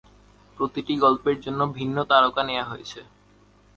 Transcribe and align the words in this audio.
প্রতিটি 0.57 0.93
গল্পের 0.97 1.37
জন্য 1.41 1.61
ভিন্ন 1.77 1.97
তারকা 2.03 2.41
নেয়া 2.43 2.65
হয়েছে। 2.65 2.99